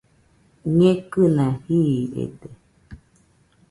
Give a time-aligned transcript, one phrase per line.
[0.77, 2.49] Ñekɨna jiiride